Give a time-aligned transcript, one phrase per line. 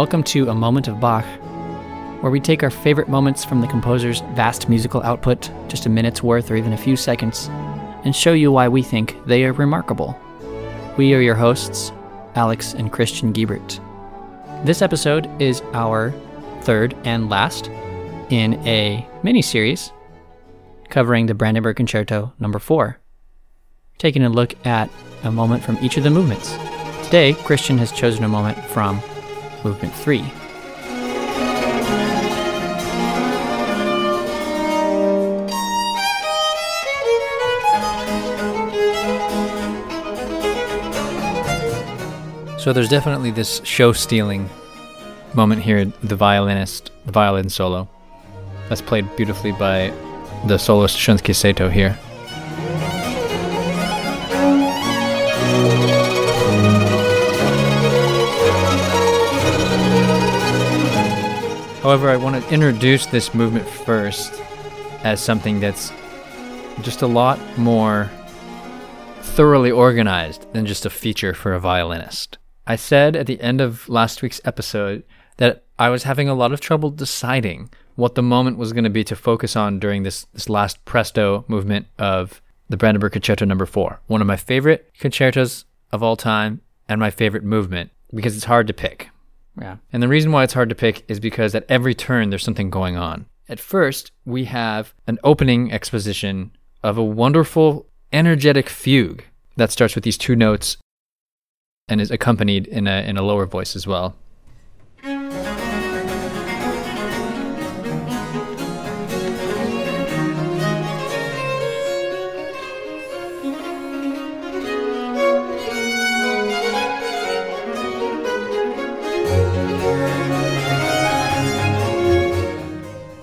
[0.00, 1.26] Welcome to A Moment of Bach,
[2.22, 6.22] where we take our favorite moments from the composer's vast musical output, just a minute's
[6.22, 7.48] worth or even a few seconds,
[8.02, 10.18] and show you why we think they are remarkable.
[10.96, 11.92] We are your hosts,
[12.34, 13.78] Alex and Christian Giebert.
[14.64, 16.14] This episode is our
[16.62, 17.66] third and last
[18.30, 19.92] in a mini series
[20.88, 22.98] covering the Brandenburg Concerto number 4,
[23.98, 24.88] taking a look at
[25.24, 26.56] a moment from each of the movements.
[27.04, 29.02] Today, Christian has chosen a moment from
[29.64, 30.24] movement 3.
[42.58, 44.50] So there's definitely this show stealing
[45.32, 47.88] moment here, the violinist, the violin solo.
[48.68, 49.92] That's played beautifully by
[50.46, 51.98] the soloist Shunske Sato here.
[61.90, 64.40] However, I want to introduce this movement first
[65.02, 65.92] as something that's
[66.82, 68.08] just a lot more
[69.22, 72.38] thoroughly organized than just a feature for a violinist.
[72.64, 75.02] I said at the end of last week's episode
[75.38, 78.90] that I was having a lot of trouble deciding what the moment was going to
[78.90, 83.66] be to focus on during this, this last presto movement of the Brandenburg Concerto number
[83.66, 84.00] 4.
[84.06, 88.68] One of my favorite concertos of all time and my favorite movement because it's hard
[88.68, 89.09] to pick.
[89.58, 89.76] Yeah.
[89.92, 92.70] And the reason why it's hard to pick is because at every turn there's something
[92.70, 93.26] going on.
[93.48, 99.24] At first, we have an opening exposition of a wonderful, energetic fugue
[99.56, 100.76] that starts with these two notes
[101.88, 104.16] and is accompanied in a, in a lower voice as well.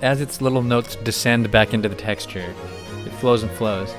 [0.07, 2.55] As its little notes descend back into the texture,
[3.05, 3.93] it flows and flows.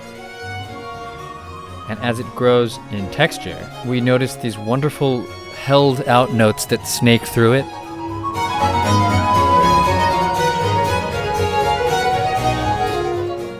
[1.91, 5.20] And as it grows in texture, we notice these wonderful
[5.66, 7.66] held out notes that snake through it.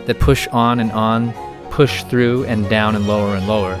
[0.07, 1.31] That push on and on,
[1.69, 3.73] push through and down and lower and lower,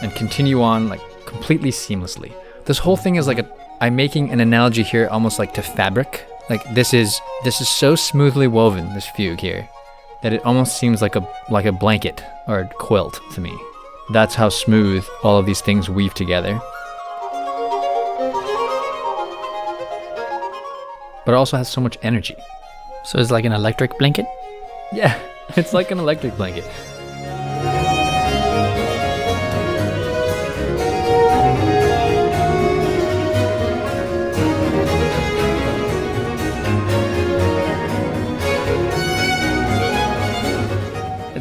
[0.00, 2.32] and continue on like completely seamlessly.
[2.64, 3.46] This whole thing is like a.
[3.82, 6.26] I'm making an analogy here almost like to fabric.
[6.50, 9.66] Like this is this is so smoothly woven, this fugue here,
[10.22, 13.58] that it almost seems like a like a blanket or a quilt to me.
[14.12, 16.60] That's how smooth all of these things weave together.
[21.24, 22.36] But it also has so much energy.
[23.04, 24.26] So it's like an electric blanket?
[24.92, 25.18] Yeah,
[25.56, 26.64] it's like an electric blanket.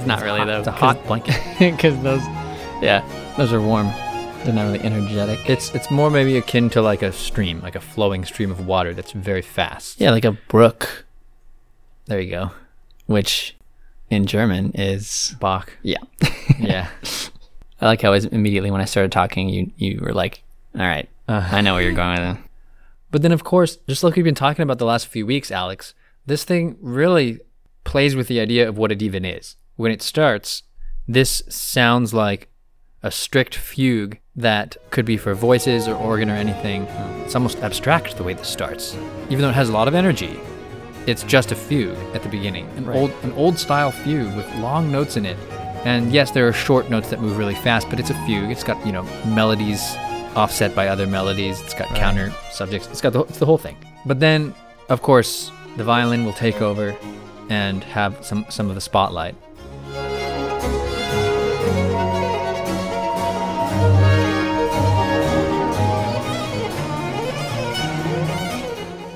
[0.04, 0.60] It's not really, though.
[0.60, 1.40] It's a hot blanket.
[1.60, 2.22] Because those,
[2.82, 3.04] yeah,
[3.38, 3.88] those are warm.
[4.44, 5.50] They're not really energetic.
[5.50, 8.94] It's it's more maybe akin to like a stream, like a flowing stream of water
[8.94, 10.02] that's very fast.
[10.02, 11.06] Yeah, like a brook.
[12.08, 12.52] There you go.
[13.06, 13.56] Which
[14.10, 15.72] in German is Bach.
[15.82, 15.98] yeah.
[16.60, 16.90] Yeah.
[17.82, 20.44] I like how immediately when I started talking, you you were like,
[20.76, 22.44] "All right, Uh, I know where you're going with it."
[23.12, 25.94] But then, of course, just like we've been talking about the last few weeks, Alex,
[26.26, 27.40] this thing really
[27.86, 29.56] plays with the idea of what it even is.
[29.76, 30.64] When it starts,
[31.08, 32.50] this sounds like
[33.02, 36.84] a strict fugue that could be for voices or organ or anything.
[37.26, 38.96] It's almost abstract the way this starts.
[39.30, 40.40] Even though it has a lot of energy,
[41.06, 42.68] it's just a fugue at the beginning.
[42.78, 42.98] An Right.
[42.98, 45.38] old an old style fugue with long notes in it.
[45.86, 48.50] And yes, there are short notes that move really fast, but it's a fugue.
[48.52, 49.96] It's got, you know, melodies
[50.36, 51.60] offset by other melodies.
[51.62, 52.88] It's got counter subjects.
[52.88, 53.76] It's got the, it's the whole thing.
[54.06, 54.56] But then,
[54.88, 56.96] of course, the violin will take over
[57.50, 59.36] and have some some of the spotlight.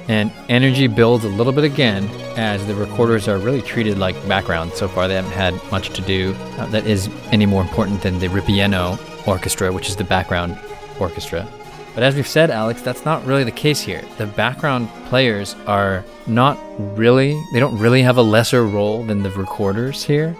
[0.07, 2.07] And energy builds a little bit again
[2.37, 4.73] as the recorders are really treated like background.
[4.73, 8.19] So far, they haven't had much to do uh, that is any more important than
[8.19, 10.57] the Ripieno Orchestra, which is the background
[10.99, 11.47] orchestra.
[11.93, 14.03] But as we've said, Alex, that's not really the case here.
[14.19, 16.59] The background players are not
[16.95, 20.37] really, they don't really have a lesser role than the recorders here.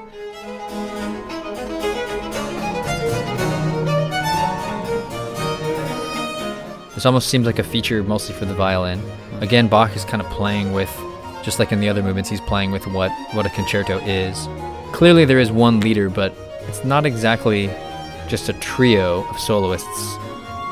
[6.98, 9.00] This almost seems like a feature mostly for the violin.
[9.40, 10.90] Again, Bach is kind of playing with,
[11.44, 14.48] just like in the other movements, he's playing with what, what a concerto is.
[14.94, 17.68] Clearly, there is one leader, but it's not exactly
[18.28, 20.18] just a trio of soloists,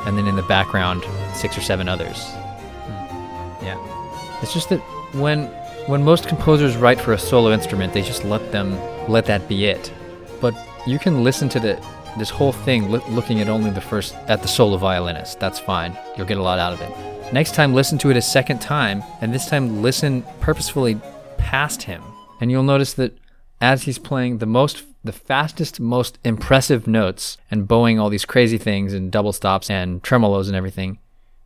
[0.08, 1.04] and then in the background,
[1.36, 2.24] six or seven others.
[2.24, 3.64] Hmm.
[3.64, 4.40] Yeah.
[4.42, 4.80] It's just that
[5.14, 5.46] when
[5.86, 9.66] when most composers write for a solo instrument, they just let them let that be
[9.66, 9.94] it.
[10.42, 10.56] But
[10.88, 11.76] you can listen to the
[12.18, 15.40] this whole thing loo- looking at only the first at the solo violinist.
[15.40, 15.98] That's fine.
[16.18, 17.34] You'll get a lot out of it.
[17.34, 21.00] Next time listen to it a second time and this time listen purposefully
[21.38, 22.02] past him.
[22.40, 23.18] And you'll notice that
[23.62, 28.58] as he's playing the most the fastest most impressive notes and bowing all these crazy
[28.58, 30.98] things and double stops and tremolos and everything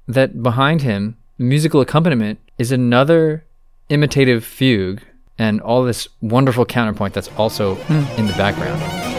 [0.07, 3.45] that behind him musical accompaniment is another
[3.89, 5.01] imitative fugue
[5.37, 8.19] and all this wonderful counterpoint that's also hmm.
[8.19, 9.18] in the background.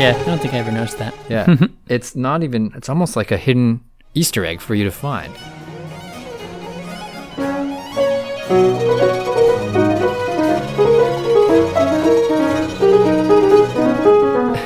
[0.00, 1.14] Yeah, I don't think I ever noticed that.
[1.28, 1.56] Yeah.
[1.88, 3.84] it's not even it's almost like a hidden
[4.14, 5.34] Easter egg for you to find.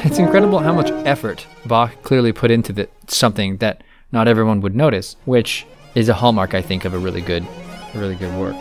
[0.05, 4.77] It's incredible how much effort Bach clearly put into the, something that not everyone would
[4.77, 7.47] notice, which is a hallmark, I think, of a really good,
[7.95, 8.57] really good work.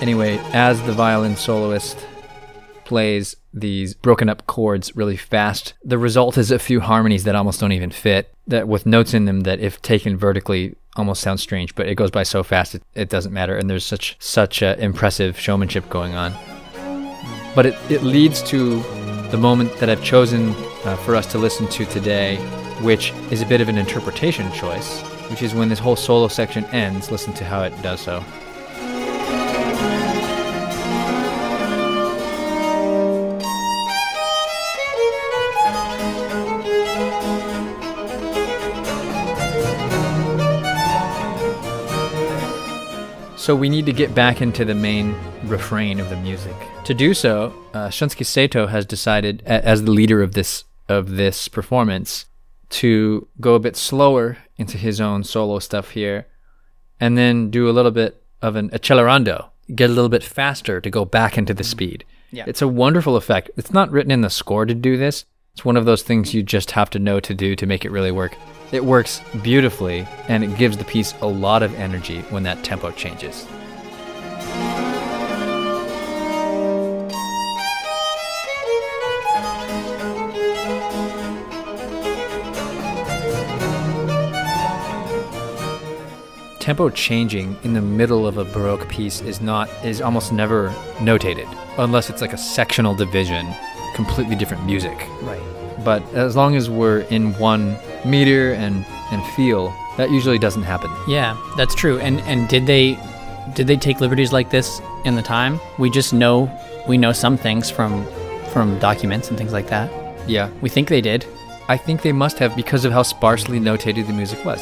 [0.00, 2.06] Anyway, as the violin soloist
[2.84, 7.60] plays these broken up chords really fast, the result is a few harmonies that almost
[7.60, 11.74] don't even fit, that with notes in them that if taken vertically almost sounds strange,
[11.74, 14.74] but it goes by so fast it, it doesn't matter and there's such such uh,
[14.78, 16.32] impressive showmanship going on.
[17.54, 18.82] But it, it leads to
[19.30, 20.50] the moment that I've chosen
[20.84, 22.36] uh, for us to listen to today,
[22.82, 25.00] which is a bit of an interpretation choice,
[25.30, 27.10] which is when this whole solo section ends.
[27.10, 28.24] Listen to how it does so.
[43.50, 45.12] So we need to get back into the main
[45.42, 46.54] refrain of the music.
[46.84, 51.16] To do so, uh, Shunske Sato has decided, a- as the leader of this of
[51.16, 52.26] this performance,
[52.68, 56.28] to go a bit slower into his own solo stuff here,
[57.00, 60.88] and then do a little bit of an accelerando, get a little bit faster to
[60.88, 62.04] go back into the speed.
[62.30, 62.44] Yeah.
[62.46, 63.50] It's a wonderful effect.
[63.56, 65.24] It's not written in the score to do this.
[65.54, 67.90] It's one of those things you just have to know to do to make it
[67.90, 68.34] really work.
[68.72, 72.92] It works beautifully, and it gives the piece a lot of energy when that tempo
[72.92, 73.46] changes.
[86.60, 90.68] tempo changing in the middle of a baroque piece is not is almost never
[90.98, 91.48] notated
[91.78, 93.46] unless it's like a sectional division
[94.00, 94.96] completely different music
[95.30, 95.42] Right.
[95.84, 97.64] but as long as we're in one
[98.04, 99.62] meter and and feel
[99.98, 101.96] that usually doesn't happen Yeah, that's true.
[102.06, 102.84] And and did they
[103.56, 105.52] did they take liberties like this in the time?
[105.78, 106.36] We just know
[106.90, 107.92] we know some things from
[108.52, 109.86] from documents and things like that.
[110.36, 111.20] yeah We think they did.
[111.74, 114.60] i think they must have because of how sparsely notated the music was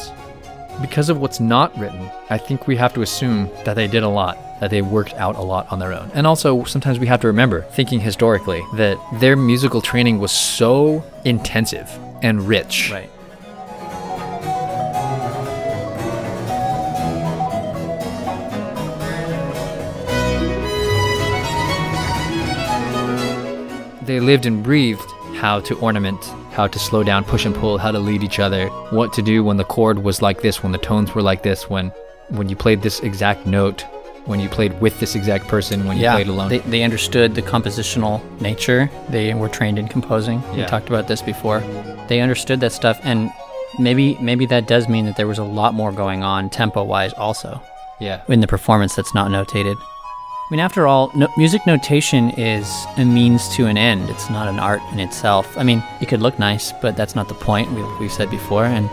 [0.81, 4.07] because of what's not written i think we have to assume that they did a
[4.07, 7.21] lot that they worked out a lot on their own and also sometimes we have
[7.21, 11.89] to remember thinking historically that their musical training was so intensive
[12.21, 13.09] and rich Right.
[24.09, 26.19] they lived and breathed how to ornament,
[26.59, 29.45] how to slow down, push and pull, how to lead each other, what to do
[29.45, 31.89] when the chord was like this, when the tones were like this, when
[32.37, 33.85] when you played this exact note,
[34.25, 36.49] when you played with this exact person, when you yeah, played alone.
[36.49, 38.91] They, they understood the compositional nature.
[39.07, 40.41] They were trained in composing.
[40.41, 40.55] Yeah.
[40.55, 41.61] We talked about this before.
[42.09, 43.31] They understood that stuff, and
[43.79, 47.13] maybe maybe that does mean that there was a lot more going on tempo wise
[47.13, 47.61] also
[48.01, 48.21] yeah.
[48.27, 49.77] in the performance that's not notated.
[50.49, 54.09] I mean, after all, no, music notation is a means to an end.
[54.09, 55.55] It's not an art in itself.
[55.59, 57.71] I mean, it could look nice, but that's not the point.
[57.73, 58.65] We, we've said before.
[58.65, 58.89] And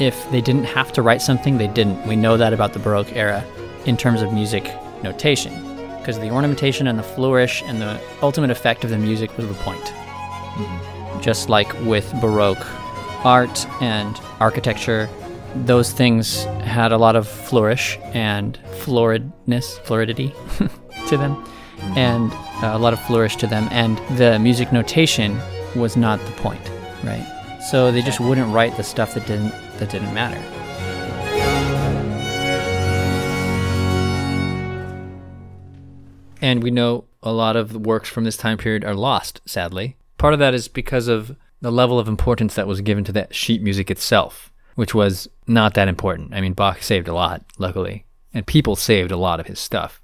[0.00, 2.06] if they didn't have to write something, they didn't.
[2.06, 3.44] We know that about the Baroque era
[3.84, 5.52] in terms of music notation,
[5.98, 9.52] because the ornamentation and the flourish and the ultimate effect of the music was the
[9.52, 9.84] point.
[9.84, 11.20] Mm-hmm.
[11.20, 12.64] Just like with Baroque
[13.26, 15.10] art and architecture,
[15.54, 20.32] those things had a lot of flourish and floridness, floridity
[21.08, 21.42] to them,
[21.96, 22.32] and
[22.62, 25.38] uh, a lot of flourish to them, and the music notation
[25.76, 26.70] was not the point,
[27.02, 27.26] right?
[27.70, 30.40] So they just wouldn't write the stuff that didn't that didn't matter.
[36.40, 39.96] And we know a lot of the works from this time period are lost, sadly.
[40.18, 43.34] Part of that is because of the level of importance that was given to that
[43.34, 46.34] sheet music itself, which was not that important.
[46.34, 48.04] I mean, Bach saved a lot, luckily.
[48.34, 50.00] and people saved a lot of his stuff,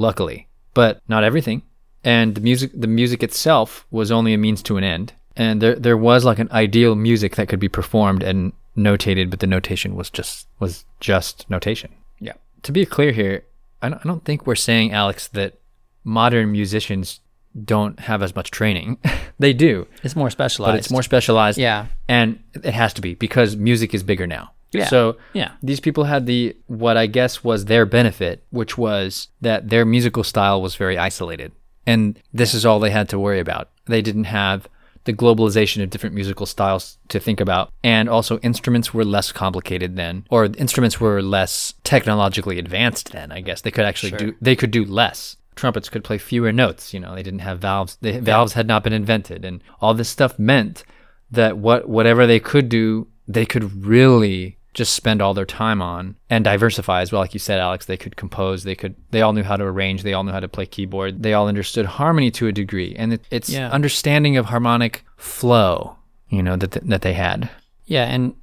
[0.00, 1.62] luckily, but not everything.
[2.02, 5.12] And the music, the music itself was only a means to an end.
[5.36, 9.40] And there, there was like an ideal music that could be performed and notated, but
[9.40, 11.90] the notation was just was just notation.
[12.18, 12.32] Yeah.
[12.62, 13.44] To be clear here,
[13.82, 15.58] I don't, I don't think we're saying Alex that
[16.04, 17.20] modern musicians
[17.64, 18.98] don't have as much training.
[19.38, 20.72] they do, It's more specialized.
[20.72, 21.58] but it's more specialized.
[21.58, 21.86] Yeah.
[22.08, 24.52] and it has to be because music is bigger now.
[24.72, 24.86] Yeah.
[24.86, 25.52] So Yeah.
[25.62, 30.24] these people had the what I guess was their benefit, which was that their musical
[30.24, 31.52] style was very isolated,
[31.86, 33.70] and this is all they had to worry about.
[33.86, 34.68] They didn't have
[35.04, 39.96] the globalization of different musical styles to think about, and also instruments were less complicated
[39.96, 43.32] then, or instruments were less technologically advanced then.
[43.32, 45.36] I guess they could actually do they could do less.
[45.56, 46.94] Trumpets could play fewer notes.
[46.94, 47.96] You know, they didn't have valves.
[48.00, 50.84] The valves had not been invented, and all this stuff meant
[51.30, 56.16] that what whatever they could do, they could really just spend all their time on
[56.28, 57.20] and diversify as well.
[57.20, 58.62] Like you said, Alex, they could compose.
[58.64, 58.94] They could.
[59.10, 60.02] They all knew how to arrange.
[60.02, 61.22] They all knew how to play keyboard.
[61.22, 63.70] They all understood harmony to a degree, and it, it's Yeah.
[63.70, 65.96] understanding of harmonic flow.
[66.28, 67.50] You know that th- that they had.
[67.86, 68.34] Yeah, and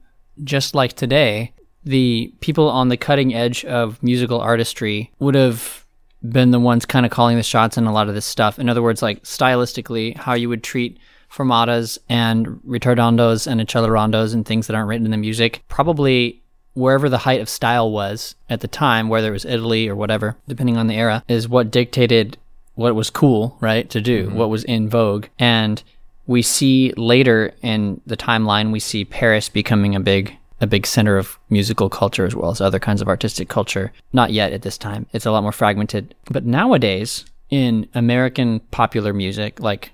[0.44, 1.54] just like today,
[1.86, 5.86] the people on the cutting edge of musical artistry would have
[6.28, 8.60] been the ones kind of calling the shots in a lot of this stuff.
[8.60, 10.98] In other words, like stylistically, how you would treat
[11.32, 15.64] fermatas and ritardandos and accelerandos and things that aren't written in the music.
[15.68, 16.42] Probably
[16.74, 20.38] wherever the height of style was at the time, whether it was Italy or whatever,
[20.48, 22.38] depending on the era, is what dictated
[22.76, 24.38] what was cool, right, to do, mm-hmm.
[24.38, 25.26] what was in vogue.
[25.40, 25.82] And
[26.28, 31.18] we see later in the timeline, we see Paris becoming a big a big center
[31.18, 33.92] of musical culture as well as other kinds of artistic culture.
[34.12, 35.06] Not yet at this time.
[35.14, 36.16] It's a lot more fragmented.
[36.32, 39.92] But nowadays, in American popular music, like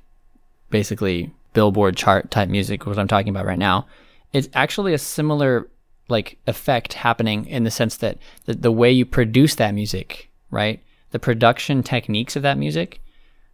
[0.73, 3.85] basically Billboard chart type music, what I'm talking about right now,
[4.33, 5.69] it's actually a similar
[6.09, 10.81] like effect happening in the sense that the, the way you produce that music, right?
[11.11, 12.99] The production techniques of that music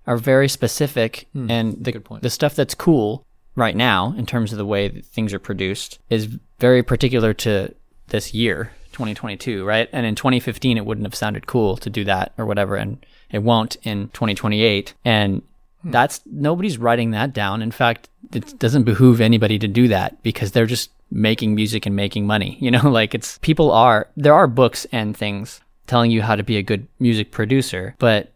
[0.08, 2.24] are very specific hmm, and the, good point.
[2.24, 6.00] the stuff that's cool right now in terms of the way that things are produced
[6.10, 7.76] is very particular to
[8.08, 12.32] this year 2022 right and in 2015 it wouldn't have sounded cool to do that
[12.38, 15.42] or whatever and it won't in 2028 and
[15.84, 20.52] that's nobody's writing that down in fact it doesn't behoove anybody to do that because
[20.52, 24.48] they're just making music and making money you know like it's people are there are
[24.48, 28.34] books and things telling you how to be a good music producer but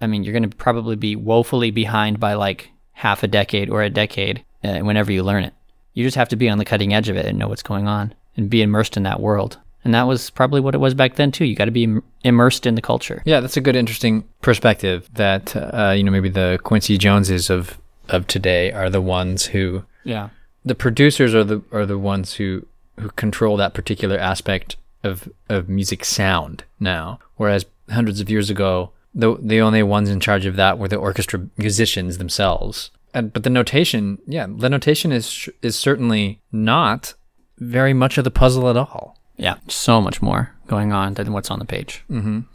[0.00, 3.82] I mean, you're going to probably be woefully behind by like half a decade or
[3.82, 5.54] a decade uh, whenever you learn it.
[5.92, 7.86] You just have to be on the cutting edge of it and know what's going
[7.86, 9.58] on and be immersed in that world.
[9.84, 11.44] And that was probably what it was back then too.
[11.46, 13.22] You got to be im- immersed in the culture.
[13.24, 15.08] Yeah, that's a good, interesting perspective.
[15.14, 19.84] That uh, you know, maybe the Quincy Joneses of of today are the ones who
[20.04, 20.28] Yeah.
[20.64, 22.66] the producers are the are the ones who
[22.98, 27.18] who control that particular aspect of of music sound now.
[27.36, 30.96] Whereas hundreds of years ago, the the only ones in charge of that were the
[30.96, 32.90] orchestra musicians themselves.
[33.14, 37.14] And but the notation, yeah, the notation is is certainly not
[37.58, 39.16] very much of the puzzle at all.
[39.40, 39.56] Yeah.
[39.68, 42.04] So much more going on than what's on the page.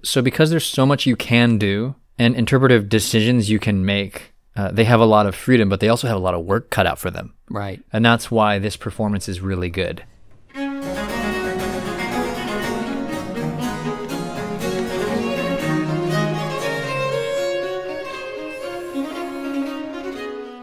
[0.03, 4.71] So because there's so much you can do and interpretive decisions you can make, uh,
[4.71, 6.85] they have a lot of freedom, but they also have a lot of work cut
[6.85, 7.33] out for them.
[7.49, 7.81] Right.
[7.91, 10.03] And that's why this performance is really good.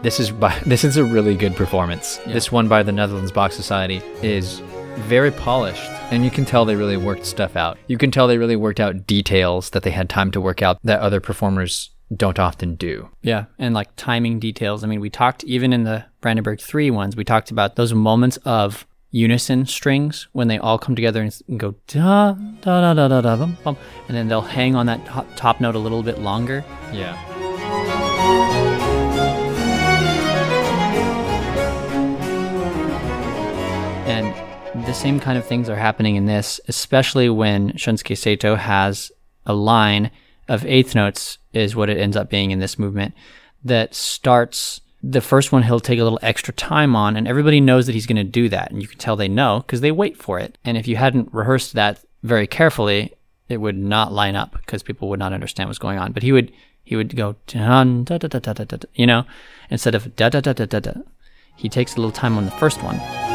[0.01, 2.17] This is by this is a really good performance.
[2.25, 4.61] This one by the Netherlands Bach Society is
[5.01, 7.77] very polished and you can tell they really worked stuff out.
[7.87, 10.79] You can tell they really worked out details that they had time to work out
[10.83, 13.09] that other performers don't often do.
[13.21, 14.83] Yeah, and like timing details.
[14.83, 18.37] I mean, we talked even in the Brandenburg 3 ones, we talked about those moments
[18.45, 23.21] of unison strings when they all come together and go da da da da da
[23.21, 25.03] da bum, bum, and then they'll hang on that
[25.35, 26.63] top note a little bit longer.
[26.91, 27.32] Yeah.
[34.93, 39.11] The same kind of things are happening in this, especially when Shunske Sato has
[39.43, 40.11] a line
[40.47, 43.15] of eighth notes, is what it ends up being in this movement,
[43.63, 44.81] that starts.
[45.01, 48.05] The first one he'll take a little extra time on, and everybody knows that he's
[48.05, 48.69] going to do that.
[48.69, 50.59] And you can tell they know because they wait for it.
[50.63, 53.13] And if you hadn't rehearsed that very carefully,
[53.49, 56.11] it would not line up because people would not understand what's going on.
[56.11, 59.25] But he would he would go dun, da da da da da da, you know,
[59.71, 60.93] instead of da da da da da da.
[61.55, 63.32] He takes a little time on the first one.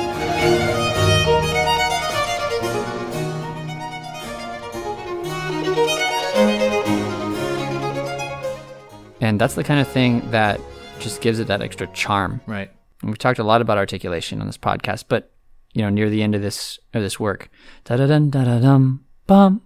[9.20, 10.60] And that's the kind of thing that
[11.00, 12.40] just gives it that extra charm.
[12.46, 12.70] Right.
[13.02, 15.32] And we've talked a lot about articulation on this podcast, but
[15.74, 17.50] you know, near the end of this of this work,
[17.84, 19.62] da da dum da da dum bum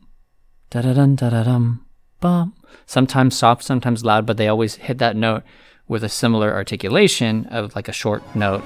[0.73, 1.85] Da da dun da da dum
[2.21, 2.55] bum.
[2.87, 5.43] Sometimes soft, sometimes loud, but they always hit that note
[5.87, 8.63] with a similar articulation of like a short note.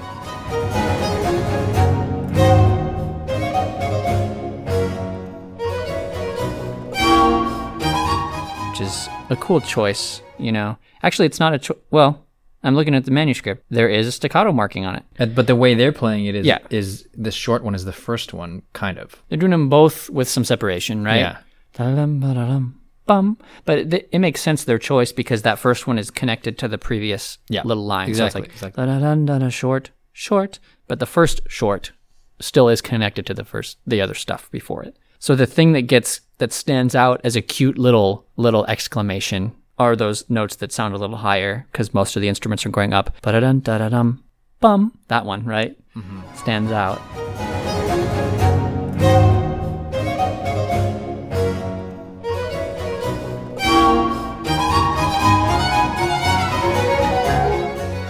[8.77, 10.77] Which is a cool choice, you know.
[11.01, 11.79] Actually, it's not a choice.
[11.89, 12.23] Well,
[12.61, 13.65] I'm looking at the manuscript.
[13.71, 15.03] There is a staccato marking on it.
[15.19, 16.59] Uh, But the way they're playing it is Yeah.
[16.69, 19.15] is the short one is the first one, kind of.
[19.29, 21.17] They're doing them both with some separation, right?
[21.21, 21.37] Yeah.
[21.73, 23.39] Da-dum, ba-da-dum, bum.
[23.65, 26.77] But it, it makes sense their choice because that first one is connected to the
[26.77, 28.07] previous Yeah, little line.
[28.09, 28.85] exactly, So it's like exactly.
[28.85, 30.59] da-da-dun, da-da, short, short.
[30.87, 31.93] But the first short
[32.39, 34.95] still is connected to the first, the other stuff before it.
[35.17, 39.95] So the thing that gets that stands out as a cute little little exclamation are
[39.95, 43.15] those notes that sound a little higher because most of the instruments are going up.
[43.21, 44.23] Ba-da-dun, da-da-dum,
[44.59, 44.97] bum.
[45.07, 45.77] That one, right?
[45.95, 46.21] Mm-hmm.
[46.35, 47.01] Stands out.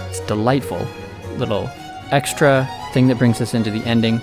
[0.08, 0.86] It's delightful.
[1.36, 1.70] Little
[2.10, 4.20] extra thing that brings us into the ending.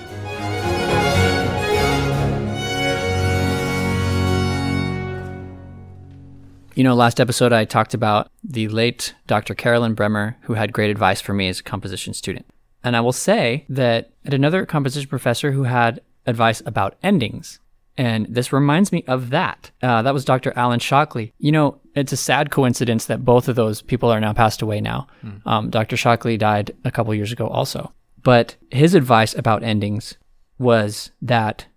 [6.76, 9.54] You know, last episode I talked about the late Dr.
[9.54, 12.44] Carolyn Bremer, who had great advice for me as a composition student.
[12.84, 17.60] And I will say that at another composition professor who had advice about endings.
[17.96, 19.70] And this reminds me of that.
[19.82, 20.52] Uh, that was Dr.
[20.54, 21.32] Alan Shockley.
[21.38, 24.82] You know, it's a sad coincidence that both of those people are now passed away
[24.82, 25.06] now.
[25.46, 25.96] Um, Dr.
[25.96, 27.90] Shockley died a couple years ago also.
[28.22, 30.18] But his advice about endings
[30.58, 31.68] was that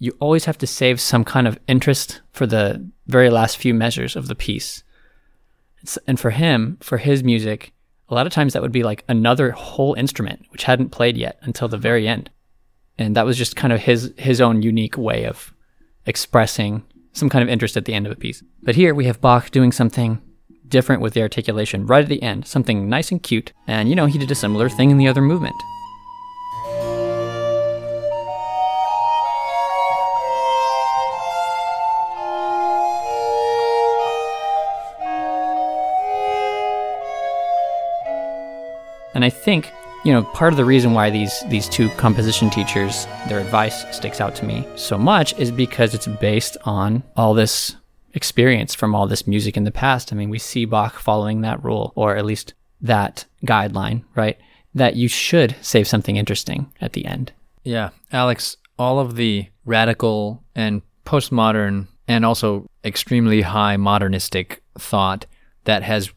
[0.00, 4.16] you always have to save some kind of interest for the very last few measures
[4.16, 4.82] of the piece.
[6.06, 7.72] And for him, for his music,
[8.08, 11.38] a lot of times that would be like another whole instrument which hadn't played yet
[11.42, 12.30] until the very end.
[12.98, 15.52] And that was just kind of his his own unique way of
[16.06, 18.42] expressing some kind of interest at the end of a piece.
[18.62, 20.20] But here we have Bach doing something
[20.66, 23.52] different with the articulation right at the end, something nice and cute.
[23.66, 25.56] And you know, he did a similar thing in the other movement.
[39.20, 39.70] And I think,
[40.02, 44.18] you know, part of the reason why these these two composition teachers, their advice sticks
[44.18, 47.76] out to me so much is because it's based on all this
[48.14, 50.10] experience from all this music in the past.
[50.10, 54.38] I mean, we see Bach following that rule, or at least that guideline, right?
[54.74, 57.34] That you should save something interesting at the end.
[57.62, 65.26] Yeah, Alex, all of the radical and postmodern and also extremely high modernistic thought
[65.64, 66.10] that has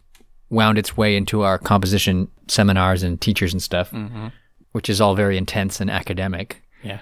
[0.49, 4.27] wound its way into our composition seminars and teachers and stuff, mm-hmm.
[4.71, 6.63] which is all very intense and academic.
[6.83, 6.99] Yeah.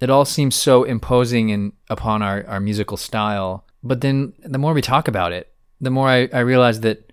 [0.00, 3.64] It all seems so imposing in, upon our, our musical style.
[3.82, 7.10] But then the more we talk about it, the more I, I realize that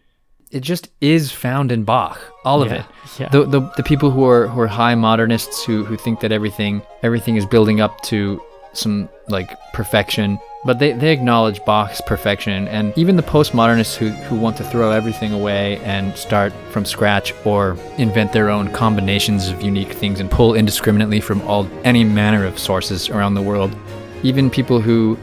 [0.52, 2.86] it just is found in Bach, all of it.
[3.20, 3.30] yeah.
[3.30, 6.82] The, the the people who are who are high modernists who who think that everything
[7.04, 8.42] everything is building up to
[8.74, 14.36] some like perfection, but they, they acknowledge Bach's perfection, and even the postmodernists who who
[14.36, 19.62] want to throw everything away and start from scratch or invent their own combinations of
[19.62, 23.76] unique things and pull indiscriminately from all any manner of sources around the world,
[24.24, 25.18] even people who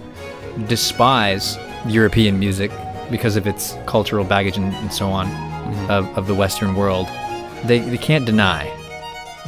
[0.68, 2.70] despise European music
[3.10, 5.90] because of its cultural baggage and, and so on mm-hmm.
[5.90, 7.08] of, of the Western world,
[7.64, 8.64] they, they can't deny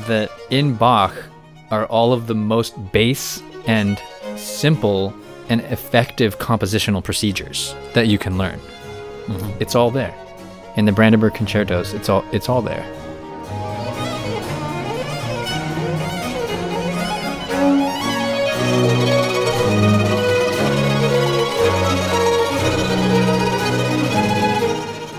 [0.06, 1.14] that in Bach
[1.70, 4.00] are all of the most base and
[4.36, 5.14] simple
[5.48, 8.58] and effective compositional procedures that you can learn.
[9.26, 9.60] Mm-hmm.
[9.60, 10.14] It's all there.
[10.76, 12.84] In the Brandenburg concertos, it's all it's all there.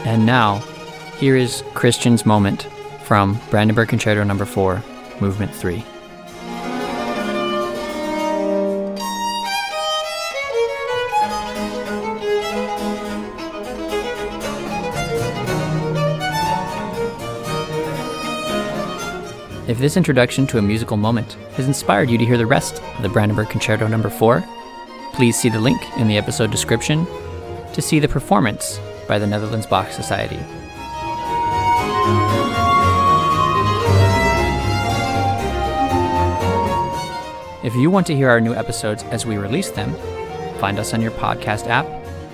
[0.06, 0.60] And now,
[1.18, 2.68] here is Christian's moment
[3.04, 4.84] from Brandenburg Concerto Number 4,
[5.20, 5.84] Movement 3.
[19.78, 23.04] If this introduction to a musical moment has inspired you to hear the rest of
[23.04, 24.44] the Brandenburg Concerto Number 4,
[25.14, 27.06] please see the link in the episode description
[27.74, 30.40] to see the performance by the Netherlands Bach Society.
[37.64, 39.94] If you want to hear our new episodes as we release them,
[40.58, 41.86] find us on your podcast app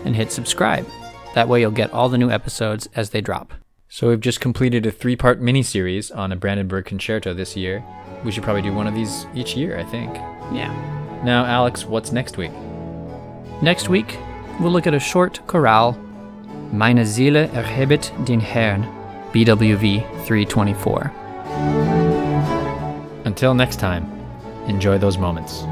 [0.06, 0.88] and hit subscribe.
[1.36, 3.53] That way you'll get all the new episodes as they drop.
[3.93, 7.84] So we've just completed a three-part mini-series on a Brandenburg concerto this year.
[8.25, 10.12] We should probably do one of these each year, I think.
[10.51, 10.73] Yeah.
[11.23, 12.49] Now, Alex, what's next week?
[13.62, 14.17] Next week,
[14.60, 15.95] we'll look at a short chorale,
[16.71, 18.82] Meine Seele erhebet den Herrn,
[19.32, 21.12] BWV 324.
[23.25, 24.12] Until next time,
[24.67, 25.65] enjoy those moments.